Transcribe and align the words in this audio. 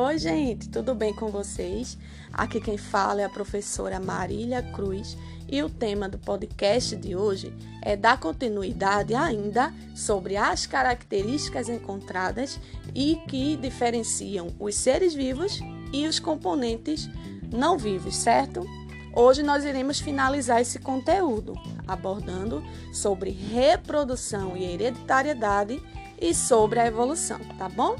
Oi, 0.00 0.16
gente, 0.16 0.68
tudo 0.68 0.94
bem 0.94 1.12
com 1.12 1.26
vocês? 1.26 1.98
Aqui 2.32 2.60
quem 2.60 2.78
fala 2.78 3.20
é 3.20 3.24
a 3.24 3.28
professora 3.28 3.98
Marília 3.98 4.62
Cruz 4.62 5.18
e 5.48 5.60
o 5.60 5.68
tema 5.68 6.08
do 6.08 6.16
podcast 6.16 6.94
de 6.94 7.16
hoje 7.16 7.52
é 7.82 7.96
dar 7.96 8.20
continuidade 8.20 9.12
ainda 9.12 9.74
sobre 9.96 10.36
as 10.36 10.66
características 10.66 11.68
encontradas 11.68 12.60
e 12.94 13.16
que 13.26 13.56
diferenciam 13.56 14.54
os 14.60 14.76
seres 14.76 15.14
vivos 15.14 15.58
e 15.92 16.06
os 16.06 16.20
componentes 16.20 17.10
não 17.52 17.76
vivos, 17.76 18.14
certo? 18.14 18.64
Hoje 19.12 19.42
nós 19.42 19.64
iremos 19.64 19.98
finalizar 19.98 20.60
esse 20.60 20.78
conteúdo 20.78 21.54
abordando 21.88 22.62
sobre 22.92 23.30
reprodução 23.30 24.56
e 24.56 24.62
hereditariedade 24.62 25.82
e 26.20 26.32
sobre 26.32 26.78
a 26.78 26.86
evolução, 26.86 27.40
tá 27.58 27.68
bom? 27.68 27.96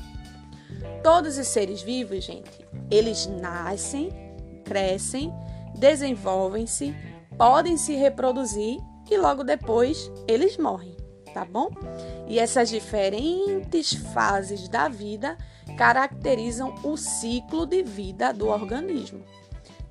Todos 1.02 1.38
os 1.38 1.46
seres 1.46 1.82
vivos, 1.82 2.24
gente, 2.24 2.66
eles 2.90 3.26
nascem, 3.26 4.10
crescem, 4.64 5.32
desenvolvem-se, 5.74 6.94
podem 7.36 7.76
se 7.76 7.94
reproduzir 7.94 8.78
e 9.10 9.16
logo 9.16 9.42
depois 9.42 10.10
eles 10.26 10.56
morrem, 10.56 10.96
tá 11.32 11.44
bom? 11.44 11.70
E 12.26 12.38
essas 12.38 12.68
diferentes 12.68 13.94
fases 13.94 14.68
da 14.68 14.88
vida 14.88 15.36
caracterizam 15.76 16.74
o 16.82 16.96
ciclo 16.96 17.64
de 17.64 17.82
vida 17.82 18.32
do 18.32 18.48
organismo. 18.48 19.24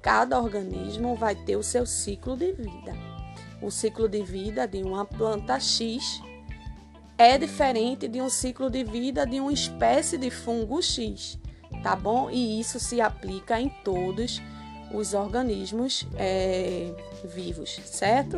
Cada 0.02 0.40
organismo 0.40 1.16
vai 1.16 1.35
ter 1.35 1.55
o 1.55 1.63
seu 1.63 1.85
ciclo 1.85 2.38
de 2.38 2.52
vida. 2.52 2.94
O 3.62 3.72
ciclo 3.72 4.08
de 4.08 4.22
vida 4.22 4.68
de 4.68 4.84
uma 4.84 5.04
planta 5.04 5.60
X 5.60 6.22
é 7.17 7.38
diferente 7.38 8.07
de 8.07 8.21
um 8.21 8.30
ciclo 8.30 8.70
de 8.70 8.84
vida 8.84 9.26
de 9.26 9.39
uma 9.39 9.52
espécie 9.52 10.18
de 10.18 10.29
fungo 10.29 10.82
X, 10.82 11.40
tá 11.82 11.96
bom? 11.96 12.29
E 12.29 12.60
isso 12.60 12.79
se 12.79 13.01
aplica 13.01 13.60
em 13.60 13.70
todos 13.84 14.41
os 14.93 15.13
organismos 15.13 16.05
é, 16.15 16.93
vivos, 17.26 17.79
certo? 17.85 18.38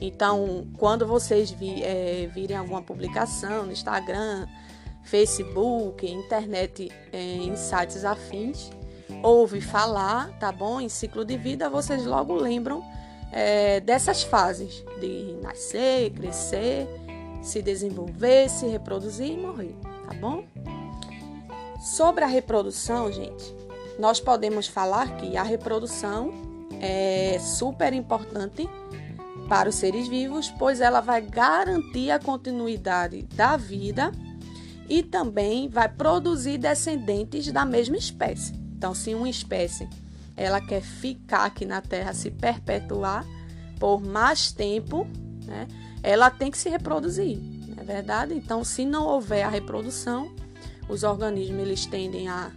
Então, 0.00 0.68
quando 0.76 1.06
vocês 1.06 1.50
vi, 1.50 1.82
é, 1.82 2.30
virem 2.32 2.56
alguma 2.56 2.82
publicação 2.82 3.66
no 3.66 3.72
Instagram, 3.72 4.46
Facebook, 5.02 6.06
internet, 6.06 6.92
é, 7.12 7.18
em 7.18 7.56
sites 7.56 8.04
afins, 8.04 8.70
ouve 9.22 9.60
falar, 9.60 10.38
tá 10.38 10.52
bom? 10.52 10.80
Em 10.80 10.88
ciclo 10.88 11.24
de 11.24 11.36
vida, 11.36 11.68
vocês 11.70 12.04
logo 12.04 12.34
lembram 12.34 12.84
é, 13.32 13.80
dessas 13.80 14.22
fases 14.22 14.84
de 15.00 15.36
nascer, 15.42 16.10
crescer 16.10 16.86
se 17.42 17.62
desenvolver, 17.62 18.48
se 18.48 18.66
reproduzir 18.66 19.32
e 19.32 19.36
morrer, 19.36 19.74
tá 20.06 20.14
bom? 20.14 20.44
Sobre 21.80 22.24
a 22.24 22.26
reprodução, 22.26 23.10
gente, 23.12 23.54
nós 23.98 24.20
podemos 24.20 24.66
falar 24.66 25.16
que 25.16 25.36
a 25.36 25.42
reprodução 25.42 26.32
é 26.80 27.38
super 27.38 27.92
importante 27.92 28.68
para 29.48 29.68
os 29.68 29.76
seres 29.76 30.06
vivos, 30.06 30.52
pois 30.58 30.80
ela 30.80 31.00
vai 31.00 31.22
garantir 31.22 32.10
a 32.10 32.18
continuidade 32.18 33.22
da 33.34 33.56
vida 33.56 34.12
e 34.88 35.02
também 35.02 35.68
vai 35.68 35.88
produzir 35.88 36.58
descendentes 36.58 37.50
da 37.50 37.64
mesma 37.64 37.96
espécie. 37.96 38.52
Então, 38.76 38.94
se 38.94 39.14
uma 39.14 39.28
espécie 39.28 39.88
ela 40.36 40.60
quer 40.60 40.80
ficar 40.80 41.44
aqui 41.44 41.64
na 41.64 41.80
Terra, 41.80 42.12
se 42.12 42.30
perpetuar 42.30 43.26
por 43.78 44.00
mais 44.00 44.52
tempo, 44.52 45.06
né? 45.44 45.66
Ela 46.02 46.30
tem 46.30 46.50
que 46.50 46.58
se 46.58 46.68
reproduzir, 46.68 47.38
não 47.68 47.82
é 47.82 47.84
verdade? 47.84 48.34
Então, 48.34 48.64
se 48.64 48.84
não 48.84 49.06
houver 49.06 49.42
a 49.42 49.48
reprodução, 49.48 50.32
os 50.88 51.02
organismos 51.02 51.60
eles 51.60 51.86
tendem 51.86 52.28
a 52.28 52.50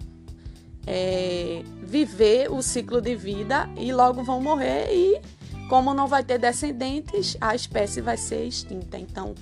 é, 0.88 1.64
viver 1.84 2.52
o 2.52 2.62
ciclo 2.62 3.02
de 3.02 3.16
vida 3.16 3.70
e 3.78 3.92
logo 3.92 4.24
vão 4.24 4.42
morrer 4.42 4.88
e 4.92 5.22
como 5.70 5.94
não 5.94 6.08
vai 6.08 6.24
ter 6.24 6.38
descendentes, 6.38 7.38
a 7.40 7.56
espécie 7.56 8.02
vai 8.02 8.18
ser 8.18 8.46
extinta. 8.46 8.98
Então, 8.98 9.34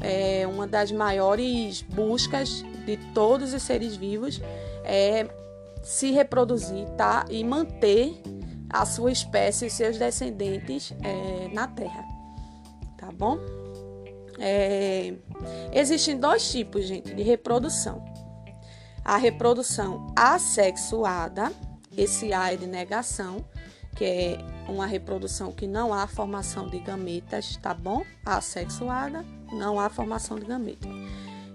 é 0.00 0.46
uma 0.46 0.66
das 0.66 0.90
maiores 0.90 1.82
buscas 1.82 2.64
de 2.84 2.96
todos 3.14 3.54
os 3.54 3.62
seres 3.62 3.96
vivos 3.96 4.40
é 4.84 5.28
se 5.82 6.10
reproduzir, 6.10 6.84
tá? 6.96 7.24
E 7.30 7.44
manter 7.44 8.20
a 8.68 8.84
sua 8.84 9.12
espécie 9.12 9.66
e 9.66 9.70
seus 9.70 9.98
descendentes 9.98 10.92
é, 11.02 11.48
na 11.54 11.68
Terra 11.68 12.17
tá 12.98 13.10
bom? 13.10 13.38
É, 14.38 15.14
existem 15.72 16.18
dois 16.18 16.50
tipos, 16.50 16.84
gente, 16.84 17.14
de 17.14 17.22
reprodução. 17.22 18.04
A 19.04 19.16
reprodução 19.16 20.12
assexuada, 20.14 21.50
esse 21.96 22.32
A 22.32 22.52
é 22.52 22.56
de 22.56 22.66
negação, 22.66 23.44
que 23.96 24.04
é 24.04 24.38
uma 24.68 24.86
reprodução 24.86 25.50
que 25.50 25.66
não 25.66 25.94
há 25.94 26.06
formação 26.06 26.68
de 26.68 26.78
gametas, 26.78 27.56
tá 27.56 27.72
bom? 27.72 28.04
Assexuada, 28.24 29.24
não 29.50 29.80
há 29.80 29.88
formação 29.88 30.38
de 30.38 30.44
gametas. 30.44 30.90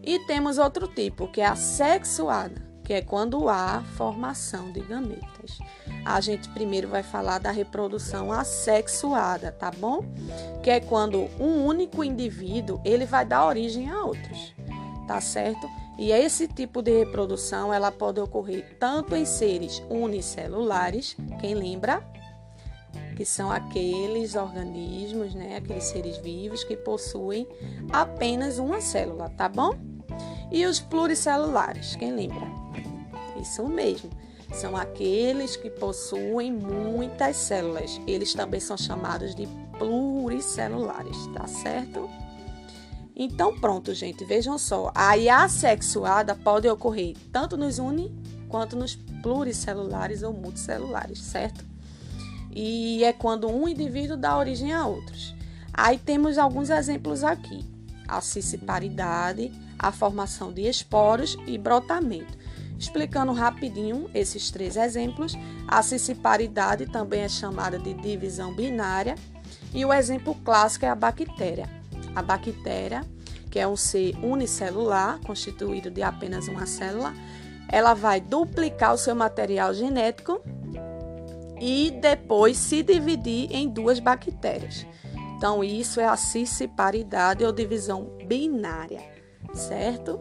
E 0.01 0.19
temos 0.25 0.57
outro 0.57 0.87
tipo, 0.87 1.27
que 1.27 1.39
é 1.39 1.45
a 1.45 1.55
sexuada, 1.55 2.72
que 2.83 2.93
é 2.93 3.01
quando 3.01 3.47
há 3.49 3.83
formação 3.95 4.71
de 4.71 4.81
gametas 4.81 5.59
a 6.05 6.19
gente 6.19 6.49
primeiro 6.49 6.87
vai 6.87 7.01
falar 7.01 7.39
da 7.39 7.51
reprodução 7.51 8.31
assexuada, 8.31 9.51
tá 9.51 9.71
bom? 9.71 10.03
Que 10.61 10.69
é 10.69 10.79
quando 10.79 11.29
um 11.39 11.65
único 11.65 12.03
indivíduo 12.03 12.81
ele 12.83 13.05
vai 13.05 13.25
dar 13.25 13.45
origem 13.45 13.89
a 13.89 14.03
outros, 14.03 14.53
tá 15.07 15.21
certo? 15.21 15.67
E 15.97 16.11
esse 16.11 16.47
tipo 16.47 16.81
de 16.81 16.91
reprodução 16.99 17.73
ela 17.73 17.91
pode 17.91 18.19
ocorrer 18.19 18.77
tanto 18.79 19.15
em 19.15 19.25
seres 19.25 19.81
unicelulares, 19.89 21.15
quem 21.39 21.53
lembra? 21.53 22.03
Que 23.15 23.23
são 23.23 23.51
aqueles 23.51 24.35
organismos, 24.35 25.35
né, 25.35 25.57
aqueles 25.57 25.83
seres 25.83 26.17
vivos 26.17 26.63
que 26.63 26.75
possuem 26.75 27.47
apenas 27.91 28.57
uma 28.57 28.81
célula, 28.81 29.29
tá 29.29 29.47
bom? 29.47 29.73
E 30.51 30.65
os 30.65 30.79
pluricelulares, 30.79 31.95
quem 31.95 32.11
lembra? 32.11 32.62
Isso 33.43 33.67
mesmo 33.67 34.09
são 34.53 34.75
aqueles 34.75 35.55
que 35.55 35.69
possuem 35.69 36.51
muitas 36.51 37.35
células. 37.35 37.99
Eles 38.07 38.33
também 38.33 38.59
são 38.59 38.77
chamados 38.77 39.35
de 39.35 39.47
pluricelulares, 39.77 41.17
tá 41.33 41.45
certo? 41.45 42.09
Então, 43.15 43.59
pronto, 43.59 43.93
gente, 43.93 44.23
vejam 44.23 44.57
só. 44.57 44.91
A 44.95 45.13
assexuada 45.43 46.33
pode 46.33 46.67
ocorrer 46.69 47.15
tanto 47.31 47.57
nos 47.57 47.79
uni 47.79 48.11
quanto 48.47 48.75
nos 48.75 48.95
pluricelulares 48.95 50.23
ou 50.23 50.33
multicelulares, 50.33 51.19
certo? 51.19 51.63
E 52.55 53.03
é 53.03 53.11
quando 53.11 53.49
um 53.49 53.67
indivíduo 53.67 54.15
dá 54.15 54.37
origem 54.37 54.71
a 54.73 54.85
outros. 54.85 55.35
Aí 55.73 55.97
temos 55.97 56.37
alguns 56.37 56.69
exemplos 56.69 57.23
aqui: 57.23 57.65
a 58.07 58.21
cissiparidade, 58.21 59.51
a 59.77 59.91
formação 59.91 60.53
de 60.53 60.61
esporos 60.61 61.37
e 61.45 61.57
brotamento. 61.57 62.42
Explicando 62.77 63.31
rapidinho 63.31 64.09
esses 64.13 64.51
três 64.51 64.75
exemplos, 64.75 65.37
a 65.67 65.81
cissiparidade 65.81 66.85
também 66.87 67.21
é 67.21 67.29
chamada 67.29 67.79
de 67.79 67.93
divisão 67.93 68.53
binária 68.53 69.15
e 69.73 69.85
o 69.85 69.93
exemplo 69.93 70.35
clássico 70.43 70.85
é 70.85 70.89
a 70.89 70.95
bactéria. 70.95 71.69
A 72.15 72.21
bactéria, 72.21 73.01
que 73.49 73.59
é 73.59 73.67
um 73.67 73.75
ser 73.75 74.15
unicelular, 74.23 75.19
constituído 75.21 75.89
de 75.89 76.01
apenas 76.03 76.47
uma 76.47 76.65
célula, 76.65 77.13
ela 77.69 77.93
vai 77.93 78.19
duplicar 78.19 78.93
o 78.93 78.97
seu 78.97 79.15
material 79.15 79.73
genético 79.73 80.41
e 81.59 81.91
depois 81.91 82.57
se 82.57 82.83
dividir 82.83 83.51
em 83.51 83.69
duas 83.69 83.99
bactérias. 83.99 84.85
Então, 85.37 85.63
isso 85.63 85.99
é 85.99 86.05
a 86.05 86.15
cissiparidade 86.15 87.43
ou 87.43 87.51
divisão 87.51 88.17
binária, 88.27 89.01
certo? 89.53 90.19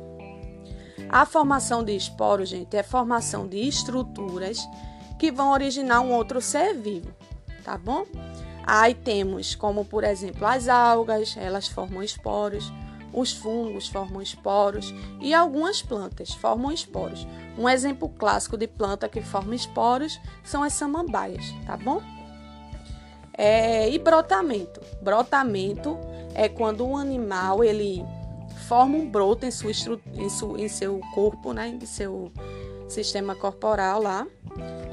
A 1.13 1.27
formação 1.27 1.85
de 1.85 1.95
esporos, 1.95 2.49
gente, 2.49 2.75
é 2.75 2.83
formação 2.83 3.47
de 3.47 3.59
estruturas 3.59 4.67
que 5.19 5.31
vão 5.31 5.53
originar 5.53 6.01
um 6.01 6.11
outro 6.11 6.41
ser 6.41 6.73
vivo, 6.73 7.15
tá 7.63 7.77
bom? 7.77 8.07
Aí 8.67 8.95
temos 8.95 9.55
como, 9.55 9.85
por 9.85 10.05
exemplo, 10.05 10.47
as 10.47 10.69
algas, 10.69 11.37
elas 11.37 11.69
formam 11.69 12.03
esporos, 12.03 12.73
os 13.13 13.31
fungos 13.31 13.89
formam 13.89 14.23
esporos 14.23 14.95
e 15.21 15.35
algumas 15.35 15.83
plantas 15.83 16.33
formam 16.33 16.73
esporos. 16.73 17.27
Um 17.59 17.69
exemplo 17.69 18.09
clássico 18.09 18.57
de 18.57 18.67
planta 18.67 19.07
que 19.07 19.21
forma 19.21 19.55
esporos 19.55 20.19
são 20.43 20.63
as 20.63 20.73
samambaias, 20.73 21.45
tá 21.67 21.77
bom? 21.77 22.01
É, 23.37 23.91
e 23.91 23.99
brotamento. 23.99 24.81
Brotamento 25.03 25.99
é 26.35 26.49
quando 26.49 26.87
um 26.87 26.97
animal 26.97 27.63
ele 27.63 28.03
forma 28.63 28.97
um 28.97 29.09
broto 29.09 29.45
em, 29.45 29.51
sua 29.51 29.71
em, 29.71 30.29
su, 30.29 30.57
em 30.57 30.69
seu 30.69 31.01
corpo, 31.15 31.53
né, 31.53 31.69
em 31.69 31.85
seu 31.87 32.33
sistema 32.89 33.35
corporal 33.35 34.03
lá, 34.03 34.27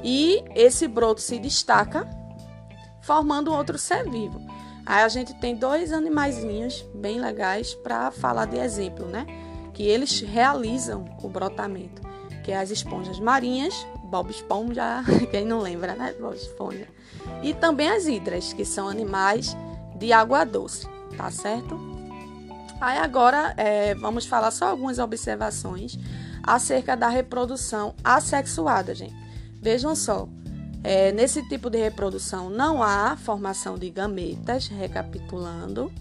e 0.02 0.42
esse 0.54 0.88
broto 0.88 1.20
se 1.20 1.38
destaca, 1.38 2.08
formando 3.02 3.52
outro 3.52 3.78
ser 3.78 4.08
vivo. 4.08 4.40
Aí 4.86 5.02
a 5.02 5.08
gente 5.08 5.34
tem 5.34 5.54
dois 5.54 5.92
animaizinhos 5.92 6.84
bem 6.94 7.20
legais 7.20 7.74
para 7.74 8.10
falar 8.10 8.46
de 8.46 8.56
exemplo, 8.56 9.06
né? 9.06 9.26
Que 9.72 9.84
eles 9.84 10.20
realizam 10.20 11.04
o 11.22 11.28
brotamento, 11.28 12.02
que 12.42 12.50
é 12.50 12.58
as 12.58 12.70
esponjas 12.70 13.20
marinhas, 13.20 13.86
Bob 14.04 14.30
Esponja, 14.30 15.04
quem 15.30 15.44
não 15.44 15.60
lembra, 15.60 15.94
né? 15.94 16.14
Bob 16.18 16.34
Esponja. 16.34 16.88
E 17.42 17.54
também 17.54 17.88
as 17.88 18.06
hidras, 18.06 18.52
que 18.52 18.64
são 18.64 18.88
animais 18.88 19.56
de 19.96 20.12
água 20.12 20.44
doce, 20.44 20.88
tá 21.16 21.30
certo? 21.30 21.89
Aí 22.80 22.98
agora 22.98 23.52
é, 23.56 23.94
vamos 23.94 24.24
falar 24.24 24.50
só 24.50 24.68
algumas 24.68 24.98
observações 24.98 25.98
acerca 26.42 26.96
da 26.96 27.08
reprodução 27.08 27.94
assexuada, 28.02 28.94
gente. 28.94 29.14
Vejam 29.60 29.94
só, 29.94 30.26
é, 30.82 31.12
nesse 31.12 31.46
tipo 31.46 31.68
de 31.68 31.78
reprodução 31.78 32.48
não 32.48 32.82
há 32.82 33.16
formação 33.16 33.76
de 33.76 33.90
gametas, 33.90 34.68
recapitulando, 34.68 35.92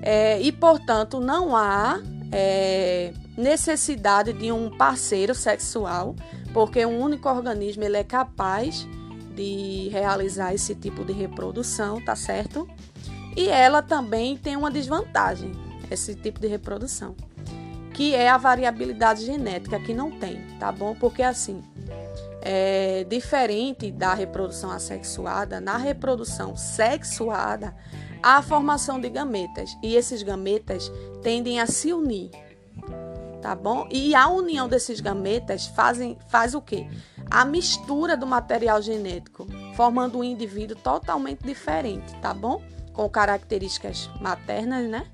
é, 0.00 0.40
e 0.40 0.52
portanto 0.52 1.20
não 1.20 1.56
há 1.56 2.00
é, 2.30 3.12
necessidade 3.36 4.32
de 4.32 4.52
um 4.52 4.70
parceiro 4.76 5.34
sexual, 5.34 6.14
porque 6.52 6.86
um 6.86 7.00
único 7.00 7.28
organismo 7.28 7.82
ele 7.82 7.96
é 7.96 8.04
capaz 8.04 8.86
de 9.34 9.88
realizar 9.90 10.54
esse 10.54 10.74
tipo 10.74 11.04
de 11.04 11.12
reprodução, 11.12 12.00
tá 12.04 12.14
certo? 12.14 12.68
E 13.36 13.48
ela 13.48 13.82
também 13.82 14.36
tem 14.36 14.56
uma 14.56 14.70
desvantagem, 14.70 15.52
esse 15.90 16.14
tipo 16.14 16.40
de 16.40 16.46
reprodução, 16.46 17.14
que 17.94 18.14
é 18.14 18.28
a 18.28 18.36
variabilidade 18.36 19.24
genética, 19.24 19.80
que 19.80 19.94
não 19.94 20.10
tem, 20.10 20.40
tá 20.58 20.70
bom? 20.70 20.94
Porque 20.94 21.22
assim, 21.22 21.62
é 22.40 23.04
diferente 23.04 23.90
da 23.90 24.14
reprodução 24.14 24.70
assexuada, 24.70 25.60
na 25.60 25.76
reprodução 25.76 26.56
sexuada, 26.56 27.74
há 28.22 28.36
a 28.36 28.42
formação 28.42 29.00
de 29.00 29.08
gametas, 29.08 29.76
e 29.82 29.94
esses 29.94 30.22
gametas 30.22 30.90
tendem 31.22 31.60
a 31.60 31.66
se 31.66 31.92
unir, 31.92 32.30
tá 33.42 33.54
bom? 33.54 33.88
E 33.90 34.14
a 34.14 34.28
união 34.28 34.68
desses 34.68 35.00
gametas 35.00 35.66
fazem, 35.66 36.18
faz 36.28 36.54
o 36.54 36.60
quê? 36.60 36.88
A 37.30 37.44
mistura 37.44 38.16
do 38.16 38.26
material 38.26 38.80
genético, 38.80 39.46
formando 39.74 40.18
um 40.18 40.24
indivíduo 40.24 40.76
totalmente 40.76 41.44
diferente, 41.44 42.14
tá 42.22 42.32
bom? 42.32 42.62
Com 42.98 43.08
características 43.08 44.10
maternas, 44.20 44.90
né? 44.90 45.06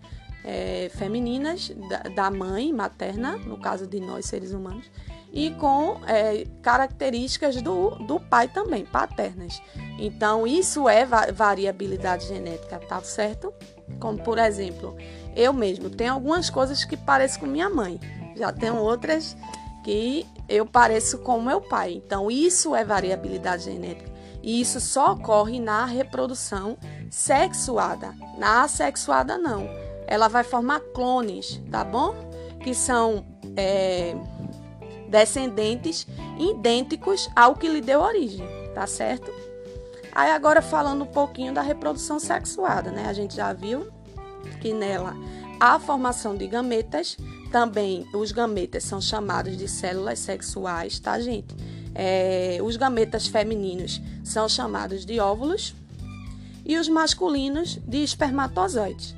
É, 0.43 0.91
femininas 0.95 1.71
da, 1.87 1.99
da, 2.15 2.31
mãe 2.31 2.73
materna, 2.73 3.37
no 3.37 3.59
caso 3.59 3.87
de 3.87 4.01
nós 4.01 4.25
seres 4.25 4.53
humanos, 4.53 4.91
e 5.31 5.51
com 5.51 6.01
é, 6.07 6.47
características 6.63 7.61
do, 7.61 7.91
do 8.07 8.19
pai 8.19 8.49
também, 8.49 8.87
paternas. 8.87 9.61
Então, 9.99 10.47
isso 10.47 10.89
é 10.89 11.05
va 11.05 11.31
variabilidade 11.31 12.27
genética, 12.27 12.79
tá 12.79 13.03
certo? 13.03 13.53
Como, 14.01 14.19
por 14.23 14.39
exemplo, 14.39 14.97
eu 15.37 15.53
mesmo 15.53 15.91
tenho 15.91 16.15
algumas 16.15 16.49
coisas 16.49 16.87
que 16.87 16.97
parecem 16.97 17.41
com 17.41 17.47
minha 17.47 17.69
mãe, 17.69 18.01
já 18.35 18.51
tenho 18.51 18.77
outras 18.77 19.37
que 19.85 20.27
eu 20.49 20.65
pareço 20.65 21.19
com 21.19 21.39
meu 21.39 21.61
pai. 21.61 21.93
Então, 21.93 22.31
isso 22.31 22.75
é 22.75 22.83
variabilidade 22.83 23.65
genética. 23.65 24.15
E 24.45 24.61
isso 24.61 24.79
só 24.79 25.13
ocorre 25.13 25.59
na 25.59 25.87
reprodução 25.87 26.77
sexuada. 27.15 28.13
Na 28.37 28.65
assexuada, 28.65 29.39
não. 29.39 29.69
Ela 30.05 30.27
vai 30.27 30.43
formar 30.43 30.81
clones, 30.93 31.61
tá 31.71 31.85
bom? 31.85 32.13
Que 32.61 32.75
são 32.75 33.25
é, 33.57 34.17
descendentes 35.09 36.09
idênticos 36.37 37.31
ao 37.37 37.55
que 37.55 37.69
lhe 37.69 37.81
deu 37.81 38.01
origem, 38.01 38.45
tá 38.75 38.85
certo? 38.89 39.31
Aí 40.13 40.33
agora 40.33 40.61
falando 40.61 41.05
um 41.05 41.07
pouquinho 41.07 41.55
da 41.55 41.63
reprodução 41.63 42.19
sexuada, 42.19 42.91
né? 42.91 43.07
A 43.07 43.13
gente 43.13 43.37
já 43.37 43.53
viu 43.53 43.87
que 44.61 44.73
nela 44.73 45.15
há 45.61 45.77
a 45.77 45.79
formação 45.79 46.37
de 46.37 46.49
gametas, 46.49 47.17
também 47.53 48.05
os 48.13 48.33
gametas 48.33 48.83
são 48.83 49.01
chamados 49.01 49.57
de 49.57 49.69
células 49.69 50.19
sexuais, 50.19 50.99
tá, 50.99 51.21
gente? 51.21 51.55
É, 51.95 52.59
os 52.61 52.77
gametas 52.77 53.29
femininos 53.29 54.03
são 54.25 54.49
chamados 54.49 55.07
de 55.07 55.21
óvulos 55.21 55.77
e 56.65 56.77
os 56.77 56.89
masculinos 56.89 57.79
de 57.87 58.03
espermatozoides. 58.03 59.15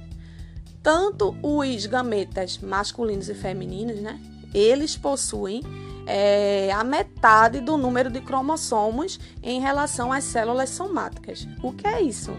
Tanto 0.82 1.37
os 1.43 1.87
gametas 1.87 2.58
masculinos 2.58 3.28
e 3.28 3.34
femininos, 3.34 4.00
né? 4.00 4.20
Eles 4.54 4.96
possuem 4.96 5.60
é, 6.06 6.70
a 6.72 6.84
metade 6.84 7.60
do 7.60 7.76
número 7.76 8.08
de 8.10 8.20
cromossomos 8.20 9.19
em 9.43 9.60
relação 9.60 10.12
às 10.12 10.25
células 10.25 10.70
somáticas. 10.70 11.46
O 11.62 11.72
que 11.72 11.87
é 11.87 12.00
isso? 12.00 12.32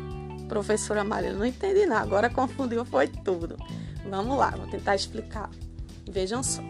Professora 0.48 1.04
Maria, 1.04 1.33
não 1.33 1.45
entendi 1.45 1.86
nada, 1.86 2.03
agora 2.03 2.30
confundiu, 2.30 2.86
foi 2.86 3.07
tudo. 3.07 3.57
Vamos 4.10 4.38
lá, 4.38 4.51
vou 4.51 4.68
tentar 4.68 4.95
explicar. 4.95 5.50
Vejam 6.10 6.42
só. 6.42 6.62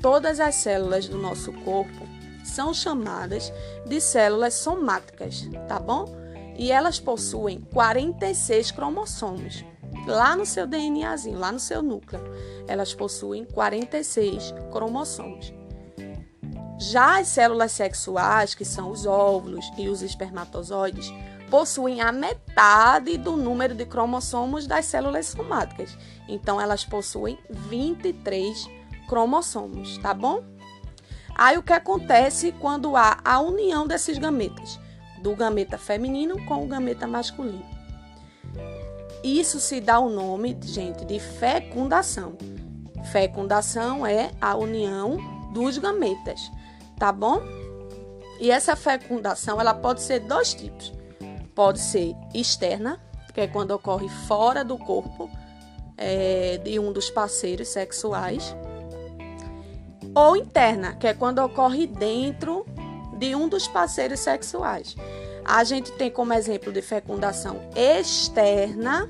Todas 0.00 0.38
as 0.38 0.54
células 0.54 1.08
do 1.08 1.18
nosso 1.18 1.52
corpo 1.52 2.06
são 2.44 2.72
chamadas 2.72 3.52
de 3.86 4.00
células 4.00 4.54
somáticas, 4.54 5.48
tá 5.66 5.80
bom? 5.80 6.23
E 6.56 6.70
elas 6.70 7.00
possuem 7.00 7.60
46 7.60 8.70
cromossomos. 8.70 9.64
Lá 10.06 10.36
no 10.36 10.44
seu 10.44 10.66
DNAzinho, 10.66 11.38
lá 11.38 11.50
no 11.50 11.58
seu 11.58 11.82
núcleo, 11.82 12.20
elas 12.68 12.94
possuem 12.94 13.44
46 13.44 14.52
cromossomos. 14.70 15.52
Já 16.78 17.20
as 17.20 17.28
células 17.28 17.72
sexuais, 17.72 18.54
que 18.54 18.64
são 18.64 18.90
os 18.90 19.06
óvulos 19.06 19.64
e 19.78 19.88
os 19.88 20.02
espermatozoides, 20.02 21.10
possuem 21.50 22.00
a 22.00 22.10
metade 22.10 23.16
do 23.16 23.36
número 23.36 23.74
de 23.74 23.86
cromossomos 23.86 24.66
das 24.66 24.84
células 24.84 25.26
somáticas. 25.26 25.96
Então, 26.28 26.60
elas 26.60 26.84
possuem 26.84 27.38
23 27.48 28.68
cromossomos, 29.08 29.98
tá 29.98 30.12
bom? 30.12 30.42
Aí, 31.34 31.56
o 31.56 31.62
que 31.62 31.72
acontece 31.72 32.52
quando 32.60 32.96
há 32.96 33.18
a 33.24 33.40
união 33.40 33.86
desses 33.86 34.18
gametas? 34.18 34.78
Do 35.24 35.34
gameta 35.34 35.76
feminino 35.76 36.44
com 36.46 36.62
o 36.62 36.68
gameta 36.68 37.06
masculino. 37.06 37.64
Isso 39.24 39.58
se 39.58 39.80
dá 39.80 39.98
o 39.98 40.08
nome, 40.08 40.56
gente, 40.62 41.04
de 41.04 41.18
fecundação. 41.18 42.36
Fecundação 43.10 44.06
é 44.06 44.30
a 44.40 44.54
união 44.54 45.16
dos 45.52 45.78
gametas 45.78 46.40
tá 46.98 47.12
bom? 47.12 47.42
E 48.40 48.50
essa 48.50 48.74
fecundação 48.76 49.60
ela 49.60 49.74
pode 49.74 50.02
ser 50.02 50.20
dois 50.20 50.54
tipos. 50.54 50.92
Pode 51.54 51.80
ser 51.80 52.14
externa, 52.32 53.00
que 53.32 53.40
é 53.40 53.46
quando 53.46 53.70
ocorre 53.70 54.08
fora 54.08 54.64
do 54.64 54.76
corpo 54.76 55.30
é, 55.96 56.58
de 56.58 56.78
um 56.78 56.92
dos 56.92 57.10
parceiros 57.10 57.68
sexuais, 57.68 58.56
ou 60.14 60.36
interna, 60.36 60.94
que 60.94 61.06
é 61.06 61.14
quando 61.14 61.38
ocorre 61.40 61.86
dentro 61.86 62.64
de 63.28 63.34
um 63.34 63.48
dos 63.48 63.66
parceiros 63.66 64.20
sexuais. 64.20 64.96
A 65.44 65.64
gente 65.64 65.92
tem 65.92 66.10
como 66.10 66.32
exemplo 66.32 66.72
de 66.72 66.82
fecundação 66.82 67.60
externa 67.74 69.08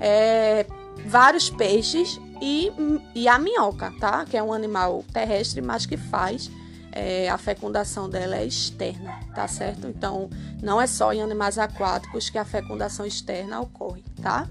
é, 0.00 0.66
vários 1.06 1.50
peixes 1.50 2.20
e, 2.40 2.72
e 3.14 3.28
a 3.28 3.38
minhoca, 3.38 3.92
tá? 3.98 4.24
Que 4.24 4.36
é 4.36 4.42
um 4.42 4.52
animal 4.52 5.04
terrestre, 5.12 5.60
mas 5.60 5.86
que 5.86 5.96
faz 5.96 6.50
é, 6.92 7.28
a 7.28 7.38
fecundação 7.38 8.08
dela 8.08 8.36
é 8.36 8.46
externa, 8.46 9.18
tá 9.34 9.46
certo? 9.48 9.86
Então, 9.86 10.30
não 10.62 10.80
é 10.80 10.86
só 10.86 11.12
em 11.12 11.22
animais 11.22 11.58
aquáticos 11.58 12.30
que 12.30 12.38
a 12.38 12.44
fecundação 12.44 13.04
externa 13.04 13.60
ocorre, 13.60 14.04
tá? 14.22 14.46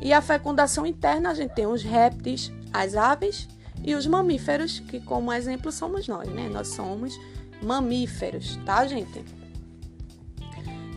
E 0.00 0.12
a 0.12 0.20
fecundação 0.20 0.84
interna, 0.84 1.30
a 1.30 1.34
gente 1.34 1.54
tem 1.54 1.66
os 1.66 1.82
répteis, 1.82 2.52
as 2.72 2.96
aves 2.96 3.48
e 3.84 3.94
os 3.94 4.06
mamíferos, 4.06 4.80
que 4.80 5.00
como 5.00 5.32
exemplo 5.32 5.70
somos 5.70 6.06
nós, 6.08 6.28
né? 6.28 6.48
Nós 6.48 6.68
somos 6.68 7.18
mamíferos, 7.62 8.58
tá, 8.64 8.86
gente? 8.86 9.24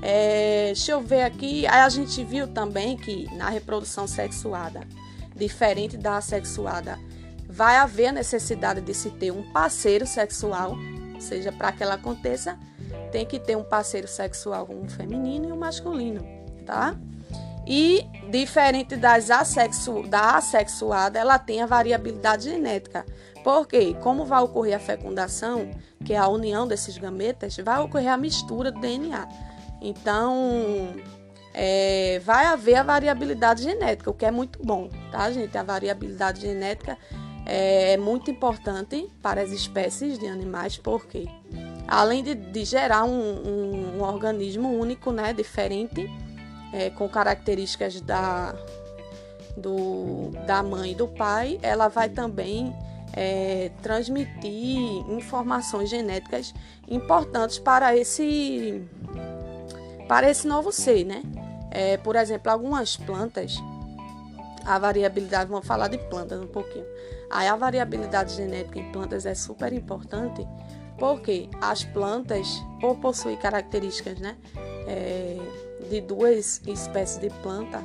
É, 0.01 0.65
deixa 0.67 0.91
eu 0.91 1.01
ver 1.01 1.24
aqui. 1.24 1.65
Aí 1.65 1.79
a 1.79 1.89
gente 1.89 2.24
viu 2.24 2.48
também 2.48 2.98
que 2.98 3.34
na 3.36 3.50
reprodução 3.50 4.05
sexuada, 4.05 4.82
diferente 5.36 5.98
da 5.98 6.17
assexuada, 6.17 7.00
vai 7.48 7.77
haver 7.77 8.08
a 8.08 8.12
necessidade 8.12 8.82
de 8.82 8.93
se 8.93 9.12
ter 9.12 9.32
um 9.32 9.43
parceiro 9.51 10.05
sexual, 10.05 10.75
ou 11.13 11.22
seja, 11.22 11.51
para 11.51 11.72
que 11.72 11.84
ela 11.84 11.93
aconteça, 11.96 12.58
tem 13.12 13.25
que 13.25 13.39
ter 13.39 13.55
um 13.55 13.63
parceiro 13.63 14.08
sexual, 14.08 14.67
um 14.70 14.89
feminino 14.89 15.50
e 15.50 15.51
um 15.51 15.58
masculino, 15.58 16.25
tá? 16.65 16.96
E 17.65 18.05
diferente 18.29 18.96
das 18.96 19.29
assexu 19.29 20.03
da 20.03 20.38
assexuada, 20.38 21.17
ela 21.17 21.39
tem 21.39 21.62
a 21.62 21.65
variabilidade 21.65 22.50
genética. 22.50 23.05
Porque, 23.44 23.94
como 23.96 24.26
vai 24.26 24.42
ocorrer 24.42 24.76
a 24.76 24.80
fecundação, 24.80 25.72
que 26.06 26.14
é 26.14 26.18
a 26.18 26.28
união 26.28 26.68
desses 26.68 26.98
gametas, 26.98 27.58
vai 27.58 27.80
ocorrer 27.80 28.12
a 28.12 28.18
mistura 28.18 28.72
do 28.72 28.80
DNA. 28.80 29.28
Então, 29.82 30.96
é, 31.54 32.20
vai 32.24 32.46
haver 32.46 32.76
a 32.76 32.84
variabilidade 32.84 33.64
genética, 33.64 34.10
o 34.10 34.14
que 34.14 34.26
é 34.26 34.32
muito 34.32 34.60
bom, 34.64 34.90
tá, 35.12 35.30
gente? 35.32 35.58
A 35.58 35.64
variabilidade 35.64 36.42
genética 36.42 36.98
é 37.46 37.98
muito 37.98 38.32
importante 38.32 39.10
para 39.22 39.42
as 39.42 39.52
espécies 39.52 40.18
de 40.18 40.28
animais, 40.28 40.78
porque 40.78 41.28
além 41.88 42.24
de, 42.24 42.34
de 42.34 42.66
gerar 42.66 43.04
um, 43.04 43.12
um, 43.12 43.98
um, 43.98 44.02
organismo 44.02 44.70
único, 44.70 45.12
né, 45.12 45.34
diferente, 45.34 46.10
é, 46.72 46.90
com 46.90 47.08
características 47.08 48.00
da, 48.02 48.56
do, 49.58 50.32
da 50.48 50.64
mãe 50.64 50.94
e 50.94 50.96
do 50.96 51.08
pai, 51.08 51.60
ela 51.62 51.88
vai 51.88 52.10
também 52.10 52.74
é, 53.13 53.72
transmitir 53.82 54.79
informações 55.10 55.89
genéticas 55.89 56.53
importantes 56.88 57.60
para 57.60 57.96
esse 57.96 58.84
para 60.08 60.29
esse 60.29 60.48
novo 60.48 60.72
ser, 60.72 61.05
né? 61.05 61.24
É, 61.72 61.98
por 61.98 62.15
exemplo, 62.15 62.51
algumas 62.51 62.98
plantas, 62.98 63.55
a 64.65 64.77
variabilidade, 64.77 65.50
vamos 65.50 65.65
falar 65.65 65.88
de 65.88 65.98
plantas 65.98 66.39
um 66.41 66.48
pouquinho. 66.48 66.86
Aí 67.32 67.48
a 67.48 67.55
variabilidade 67.55 68.36
genética 68.36 68.79
em 68.79 68.91
plantas 68.91 69.25
é 69.25 69.34
super 69.34 69.74
importante 69.74 70.46
porque 70.98 71.50
as 71.60 71.84
plantas, 71.84 72.63
por 72.79 72.98
possuir 72.98 73.38
características, 73.39 74.20
né, 74.20 74.38
é, 74.88 75.39
de 75.89 76.01
duas 76.01 76.62
espécies 76.67 77.20
de 77.20 77.29
planta 77.41 77.82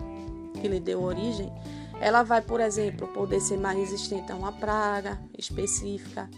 que 0.60 0.68
lhe 0.68 0.80
deu 0.80 1.02
origem, 1.02 1.52
ela 2.00 2.22
vai, 2.22 2.40
por 2.40 2.60
exemplo, 2.60 3.08
poder 3.08 3.40
ser 3.40 3.58
mais 3.58 3.76
resistente 3.78 4.30
a 4.30 4.36
uma 4.36 4.52
praga 4.52 5.18
específica, 5.36 6.28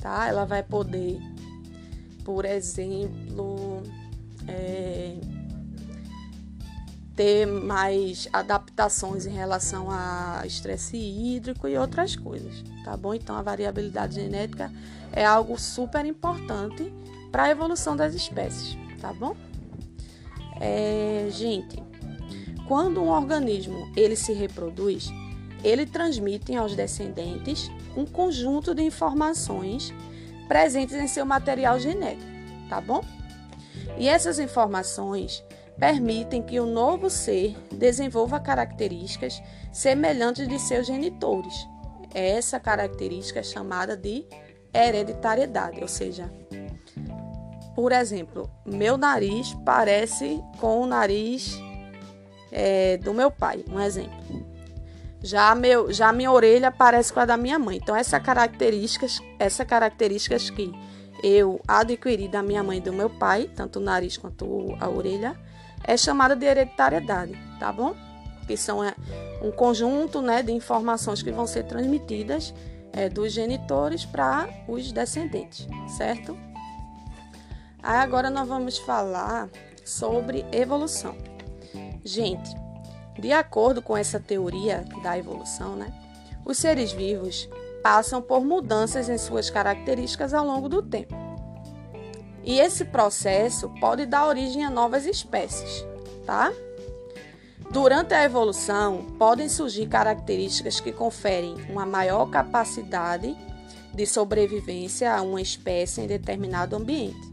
tá? 0.00 0.28
Ela 0.28 0.44
vai 0.44 0.62
poder, 0.62 1.18
por 2.24 2.44
exemplo, 2.44 3.82
é, 4.46 5.16
ter 7.16 7.46
mais 7.46 8.28
adaptações 8.32 9.26
em 9.26 9.30
relação 9.30 9.88
a 9.90 10.42
estresse 10.46 10.96
hídrico 10.96 11.66
e 11.68 11.76
outras 11.76 12.16
coisas, 12.16 12.64
tá 12.84 12.96
bom? 12.96 13.12
Então 13.12 13.36
a 13.36 13.42
variabilidade 13.42 14.14
genética 14.14 14.72
é 15.12 15.24
algo 15.24 15.58
super 15.58 16.06
importante 16.06 16.92
para 17.32 17.44
a 17.44 17.50
evolução 17.50 17.96
das 17.96 18.14
espécies, 18.14 18.76
tá 19.00 19.12
bom? 19.12 19.36
É, 20.60 21.28
gente, 21.30 21.82
quando 22.70 23.02
um 23.02 23.08
organismo 23.08 23.90
ele 23.96 24.14
se 24.14 24.32
reproduz, 24.32 25.10
ele 25.64 25.84
transmite 25.84 26.54
aos 26.54 26.76
descendentes 26.76 27.68
um 27.96 28.06
conjunto 28.06 28.76
de 28.76 28.80
informações 28.80 29.92
presentes 30.46 30.94
em 30.94 31.08
seu 31.08 31.26
material 31.26 31.80
genético, 31.80 32.30
tá 32.68 32.80
bom? 32.80 33.04
E 33.98 34.06
essas 34.06 34.38
informações 34.38 35.42
permitem 35.80 36.44
que 36.44 36.60
o 36.60 36.64
novo 36.64 37.10
ser 37.10 37.56
desenvolva 37.72 38.38
características 38.38 39.42
semelhantes 39.72 40.46
de 40.46 40.60
seus 40.60 40.86
genitores. 40.86 41.66
Essa 42.14 42.60
característica 42.60 43.40
é 43.40 43.42
chamada 43.42 43.96
de 43.96 44.24
hereditariedade, 44.72 45.80
ou 45.82 45.88
seja, 45.88 46.32
por 47.74 47.90
exemplo, 47.90 48.48
meu 48.64 48.96
nariz 48.96 49.56
parece 49.64 50.40
com 50.60 50.80
o 50.80 50.86
nariz 50.86 51.58
é, 52.52 52.96
do 52.98 53.12
meu 53.12 53.30
pai, 53.30 53.64
um 53.68 53.80
exemplo. 53.80 54.50
Já, 55.22 55.54
meu, 55.54 55.92
já 55.92 56.12
minha 56.12 56.32
orelha 56.32 56.70
parece 56.70 57.12
com 57.12 57.20
a 57.20 57.26
da 57.26 57.36
minha 57.36 57.58
mãe. 57.58 57.76
Então, 57.76 57.94
essa 57.94 58.18
características, 58.18 59.20
essa 59.38 59.64
características 59.64 60.48
que 60.48 60.72
eu 61.22 61.60
adquiri 61.68 62.26
da 62.26 62.42
minha 62.42 62.62
mãe 62.62 62.78
e 62.78 62.80
do 62.80 62.92
meu 62.92 63.10
pai, 63.10 63.50
tanto 63.54 63.78
o 63.78 63.82
nariz 63.82 64.16
quanto 64.16 64.74
a 64.80 64.88
orelha, 64.88 65.38
é 65.84 65.96
chamada 65.96 66.34
de 66.34 66.46
hereditariedade, 66.46 67.38
tá 67.58 67.70
bom? 67.70 67.94
Que 68.46 68.56
são 68.56 68.82
é, 68.82 68.94
um 69.42 69.50
conjunto 69.50 70.22
né, 70.22 70.42
de 70.42 70.52
informações 70.52 71.22
que 71.22 71.30
vão 71.30 71.46
ser 71.46 71.64
transmitidas 71.64 72.54
é, 72.92 73.08
dos 73.08 73.32
genitores 73.32 74.04
para 74.04 74.48
os 74.66 74.90
descendentes, 74.90 75.68
certo? 75.96 76.36
Aí 77.82 77.98
agora 77.98 78.30
nós 78.30 78.48
vamos 78.48 78.78
falar 78.78 79.48
sobre 79.84 80.44
evolução. 80.52 81.16
Gente, 82.04 82.54
de 83.18 83.32
acordo 83.32 83.82
com 83.82 83.96
essa 83.96 84.18
teoria 84.18 84.84
da 85.02 85.18
evolução, 85.18 85.76
né, 85.76 85.92
os 86.44 86.58
seres 86.58 86.92
vivos 86.92 87.48
passam 87.82 88.20
por 88.22 88.44
mudanças 88.44 89.08
em 89.08 89.18
suas 89.18 89.50
características 89.50 90.32
ao 90.32 90.44
longo 90.44 90.68
do 90.68 90.82
tempo. 90.82 91.14
E 92.42 92.58
esse 92.58 92.86
processo 92.86 93.68
pode 93.80 94.06
dar 94.06 94.26
origem 94.26 94.64
a 94.64 94.70
novas 94.70 95.04
espécies, 95.04 95.84
tá? 96.24 96.52
Durante 97.70 98.14
a 98.14 98.24
evolução, 98.24 99.04
podem 99.18 99.48
surgir 99.48 99.86
características 99.86 100.80
que 100.80 100.90
conferem 100.90 101.54
uma 101.68 101.86
maior 101.86 102.26
capacidade 102.26 103.36
de 103.94 104.06
sobrevivência 104.06 105.14
a 105.14 105.22
uma 105.22 105.40
espécie 105.40 106.00
em 106.00 106.06
determinado 106.06 106.74
ambiente. 106.74 107.30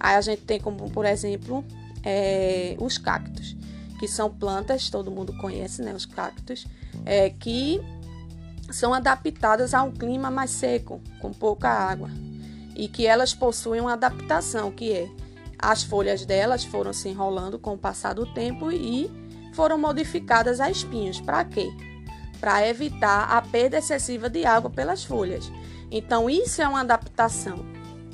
Aí 0.00 0.16
a 0.16 0.20
gente 0.20 0.42
tem 0.42 0.60
como, 0.60 0.90
por 0.90 1.04
exemplo, 1.04 1.64
é, 2.02 2.76
os 2.80 2.98
cactos 2.98 3.55
que 3.98 4.06
são 4.06 4.30
plantas, 4.30 4.90
todo 4.90 5.10
mundo 5.10 5.36
conhece, 5.38 5.82
né, 5.82 5.94
os 5.94 6.06
cactos, 6.06 6.66
é, 7.04 7.30
que 7.30 7.80
são 8.70 8.92
adaptadas 8.92 9.74
a 9.74 9.82
um 9.82 9.92
clima 9.92 10.30
mais 10.30 10.50
seco, 10.50 11.00
com 11.20 11.32
pouca 11.32 11.68
água, 11.68 12.10
e 12.74 12.88
que 12.88 13.06
elas 13.06 13.32
possuem 13.32 13.80
uma 13.80 13.94
adaptação, 13.94 14.70
que 14.70 14.92
é 14.92 15.08
as 15.58 15.82
folhas 15.82 16.24
delas 16.26 16.64
foram 16.64 16.92
se 16.92 17.08
enrolando 17.08 17.58
com 17.58 17.74
o 17.74 17.78
passar 17.78 18.14
do 18.14 18.26
tempo 18.26 18.70
e 18.70 19.10
foram 19.54 19.78
modificadas 19.78 20.60
a 20.60 20.70
espinhos. 20.70 21.20
Para 21.20 21.44
quê? 21.44 21.70
Para 22.38 22.68
evitar 22.68 23.24
a 23.30 23.40
perda 23.40 23.78
excessiva 23.78 24.28
de 24.28 24.44
água 24.44 24.68
pelas 24.68 25.02
folhas. 25.02 25.50
Então, 25.90 26.28
isso 26.28 26.60
é 26.60 26.68
uma 26.68 26.80
adaptação 26.80 27.64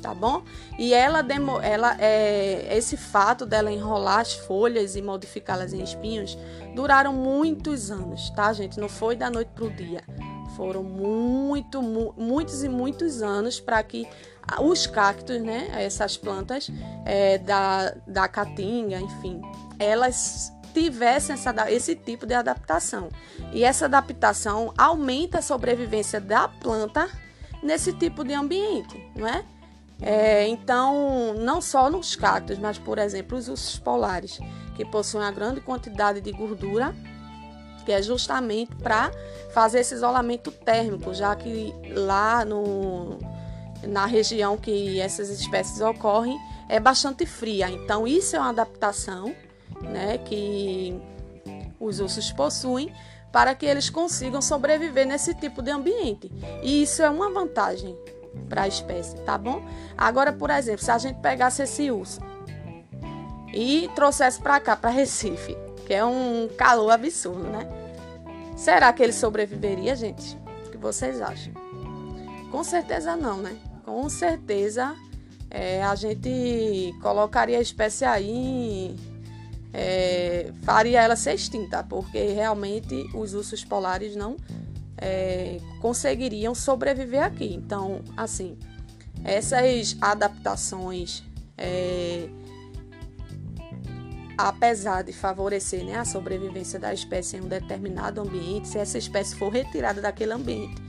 tá 0.03 0.13
bom? 0.13 0.43
E 0.77 0.93
ela, 0.93 1.25
ela 1.63 1.95
é, 1.97 2.77
esse 2.77 2.97
fato 2.97 3.45
dela 3.45 3.71
enrolar 3.71 4.19
as 4.19 4.33
folhas 4.33 4.97
e 4.97 5.01
modificá-las 5.01 5.73
em 5.73 5.81
espinhos 5.81 6.37
duraram 6.75 7.13
muitos 7.13 7.89
anos, 7.89 8.29
tá, 8.31 8.51
gente? 8.51 8.79
Não 8.79 8.89
foi 8.89 9.15
da 9.15 9.31
noite 9.31 9.51
pro 9.55 9.69
dia. 9.69 10.03
Foram 10.57 10.83
muito, 10.83 11.81
mu 11.81 12.13
muitos 12.17 12.63
e 12.63 12.69
muitos 12.69 13.23
anos 13.23 13.59
para 13.59 13.81
que 13.81 14.07
os 14.61 14.85
cactos, 14.85 15.41
né, 15.41 15.69
essas 15.73 16.17
plantas 16.17 16.69
é, 17.05 17.37
da, 17.37 17.95
da 18.05 18.27
caatinga, 18.27 18.99
enfim, 18.99 19.41
elas 19.79 20.51
tivessem 20.73 21.33
essa, 21.33 21.71
esse 21.71 21.95
tipo 21.95 22.25
de 22.25 22.33
adaptação. 22.33 23.09
E 23.53 23.63
essa 23.63 23.85
adaptação 23.85 24.73
aumenta 24.77 25.39
a 25.39 25.41
sobrevivência 25.41 26.19
da 26.19 26.47
planta 26.47 27.09
nesse 27.63 27.93
tipo 27.93 28.23
de 28.23 28.33
ambiente, 28.33 29.01
não 29.15 29.27
é? 29.27 29.45
É, 30.01 30.47
então, 30.47 31.33
não 31.35 31.61
só 31.61 31.89
nos 31.89 32.15
cactos, 32.15 32.57
mas, 32.57 32.77
por 32.77 32.97
exemplo, 32.97 33.37
os 33.37 33.47
ursos 33.47 33.79
polares, 33.79 34.39
que 34.75 34.83
possuem 34.83 35.23
uma 35.23 35.31
grande 35.31 35.61
quantidade 35.61 36.19
de 36.19 36.31
gordura, 36.31 36.93
que 37.85 37.91
é 37.91 38.01
justamente 38.01 38.75
para 38.77 39.11
fazer 39.53 39.79
esse 39.79 39.93
isolamento 39.93 40.51
térmico, 40.51 41.13
já 41.13 41.35
que 41.35 41.73
lá 41.95 42.43
no, 42.43 43.17
na 43.87 44.05
região 44.05 44.57
que 44.57 44.99
essas 44.99 45.29
espécies 45.29 45.79
ocorrem 45.81 46.37
é 46.69 46.79
bastante 46.79 47.25
fria. 47.25 47.69
Então, 47.69 48.07
isso 48.07 48.35
é 48.35 48.39
uma 48.39 48.49
adaptação 48.49 49.33
né, 49.81 50.17
que 50.17 50.99
os 51.79 51.99
ursos 51.99 52.31
possuem 52.31 52.91
para 53.31 53.55
que 53.55 53.65
eles 53.65 53.89
consigam 53.89 54.41
sobreviver 54.41 55.07
nesse 55.07 55.33
tipo 55.33 55.61
de 55.61 55.71
ambiente. 55.71 56.31
E 56.61 56.83
isso 56.83 57.01
é 57.01 57.09
uma 57.09 57.29
vantagem 57.31 57.97
para 58.53 58.61
a 58.61 58.67
espécie, 58.67 59.15
tá 59.21 59.35
bom? 59.35 59.65
Agora, 59.97 60.31
por 60.31 60.51
exemplo, 60.51 60.85
se 60.85 60.91
a 60.91 60.97
gente 60.99 61.17
pegasse 61.17 61.63
esse 61.63 61.89
urso 61.89 62.21
e 63.51 63.89
trouxesse 63.95 64.39
para 64.39 64.59
cá, 64.59 64.75
para 64.75 64.91
Recife, 64.91 65.57
que 65.87 65.93
é 65.93 66.05
um 66.05 66.47
calor 66.55 66.91
absurdo, 66.91 67.45
né? 67.45 67.67
Será 68.55 68.93
que 68.93 69.01
ele 69.01 69.11
sobreviveria, 69.11 69.95
gente? 69.95 70.37
O 70.67 70.69
que 70.69 70.77
vocês 70.77 71.19
acham? 71.19 71.51
Com 72.51 72.63
certeza 72.63 73.15
não, 73.15 73.37
né? 73.37 73.57
Com 73.83 74.07
certeza 74.07 74.95
é, 75.49 75.81
a 75.81 75.95
gente 75.95 76.93
colocaria 77.01 77.57
a 77.57 77.61
espécie 77.61 78.05
aí, 78.05 78.95
é, 79.73 80.51
faria 80.61 81.01
ela 81.01 81.15
ser 81.15 81.33
extinta, 81.33 81.83
porque 81.83 82.19
realmente 82.19 83.09
os 83.15 83.33
ursos 83.33 83.65
polares 83.65 84.15
não 84.15 84.37
é, 84.97 85.57
conseguiriam 85.81 86.53
sobreviver 86.53 87.23
aqui. 87.23 87.53
Então, 87.53 88.01
assim, 88.15 88.57
essas 89.23 89.97
adaptações, 90.01 91.23
é, 91.57 92.27
apesar 94.37 95.03
de 95.03 95.13
favorecer 95.13 95.83
né, 95.85 95.95
a 95.95 96.05
sobrevivência 96.05 96.79
da 96.79 96.93
espécie 96.93 97.37
em 97.37 97.41
um 97.41 97.47
determinado 97.47 98.21
ambiente, 98.21 98.67
se 98.67 98.77
essa 98.77 98.97
espécie 98.97 99.35
for 99.35 99.49
retirada 99.49 100.01
daquele 100.01 100.33
ambiente 100.33 100.81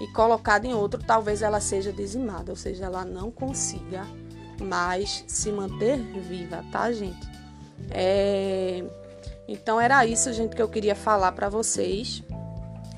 e 0.00 0.06
colocada 0.08 0.66
em 0.66 0.74
outro, 0.74 1.02
talvez 1.02 1.42
ela 1.42 1.60
seja 1.60 1.92
dizimada, 1.92 2.50
ou 2.50 2.56
seja, 2.56 2.84
ela 2.84 3.04
não 3.04 3.30
consiga 3.30 4.06
mais 4.60 5.24
se 5.26 5.50
manter 5.52 5.98
viva, 5.98 6.64
tá, 6.70 6.90
gente? 6.92 7.28
É... 7.90 8.84
Então 9.48 9.80
era 9.80 10.04
isso, 10.04 10.32
gente, 10.32 10.56
que 10.56 10.62
eu 10.62 10.68
queria 10.68 10.94
falar 10.94 11.32
para 11.32 11.48
vocês. 11.48 12.22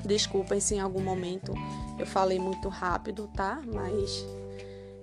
Desculpem 0.09 0.59
se 0.59 0.75
em 0.75 0.79
algum 0.79 1.01
momento 1.01 1.53
eu 1.97 2.05
falei 2.05 2.39
muito 2.39 2.67
rápido, 2.67 3.29
tá? 3.35 3.61
Mas 3.71 4.25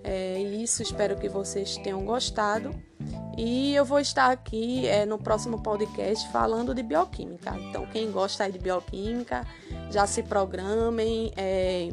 é 0.02 0.40
isso, 0.40 0.82
espero 0.82 1.16
que 1.16 1.28
vocês 1.28 1.76
tenham 1.78 2.04
gostado. 2.04 2.74
E 3.38 3.74
eu 3.74 3.84
vou 3.84 4.00
estar 4.00 4.30
aqui 4.30 4.86
é, 4.86 5.06
no 5.06 5.16
próximo 5.18 5.62
podcast 5.62 6.28
falando 6.32 6.74
de 6.74 6.82
bioquímica. 6.82 7.56
Então, 7.56 7.86
quem 7.86 8.10
gosta 8.10 8.50
de 8.50 8.58
bioquímica, 8.58 9.46
já 9.90 10.06
se 10.06 10.22
programem. 10.22 11.32
É, 11.36 11.90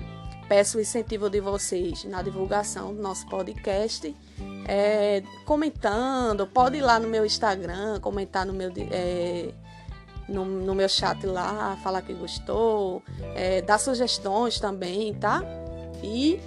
Peço 0.47 0.77
o 0.77 0.81
incentivo 0.81 1.29
de 1.29 1.39
vocês 1.39 2.03
na 2.03 2.21
divulgação 2.21 2.93
do 2.93 3.01
nosso 3.01 3.25
podcast, 3.27 4.13
é, 4.67 5.23
comentando. 5.45 6.45
Pode 6.45 6.77
ir 6.77 6.81
lá 6.81 6.99
no 6.99 7.07
meu 7.07 7.25
Instagram, 7.25 7.99
comentar 8.01 8.45
no 8.45 8.53
meu, 8.53 8.71
é, 8.91 9.53
no, 10.27 10.45
no, 10.45 10.75
meu 10.75 10.89
chat 10.89 11.25
lá, 11.25 11.77
falar 11.83 12.01
que 12.01 12.13
gostou, 12.13 13.01
é, 13.35 13.61
dar 13.61 13.77
sugestões 13.77 14.59
também, 14.59 15.13
tá? 15.13 15.43
E 16.01 16.39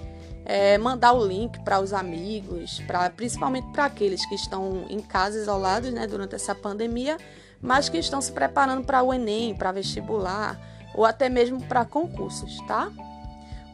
é, 0.45 0.77
mandar 0.77 1.13
o 1.13 1.25
link 1.25 1.59
para 1.63 1.79
os 1.79 1.93
amigos, 1.93 2.79
pra, 2.87 3.09
principalmente 3.09 3.67
para 3.71 3.85
aqueles 3.85 4.25
que 4.25 4.35
estão 4.35 4.85
em 4.89 4.99
casa 4.99 5.37
isolados 5.37 5.91
né, 5.91 6.07
durante 6.07 6.35
essa 6.35 6.55
pandemia, 6.55 7.17
mas 7.61 7.89
que 7.89 7.97
estão 7.97 8.21
se 8.21 8.31
preparando 8.31 8.85
para 8.85 9.03
o 9.03 9.13
Enem, 9.13 9.55
para 9.55 9.71
vestibular 9.71 10.59
ou 10.95 11.05
até 11.05 11.29
mesmo 11.29 11.61
para 11.63 11.85
concursos, 11.85 12.57
tá? 12.67 12.91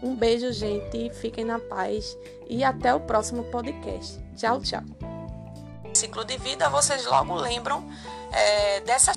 Um 0.02 0.16
beijo, 0.16 0.52
gente, 0.52 1.10
fiquem 1.14 1.46
na 1.46 1.60
paz 1.60 2.18
e 2.50 2.64
até 2.64 2.94
o 2.94 3.00
próximo 3.00 3.44
podcast. 3.46 4.20
Tchau, 4.36 4.60
tchau. 4.60 4.84
Ciclo 5.94 6.26
de 6.26 6.38
vida, 6.38 6.70
vocês 6.70 7.06
logo 7.06 7.36
lembram 7.36 7.88
é, 8.32 8.82
dessa 8.82 9.14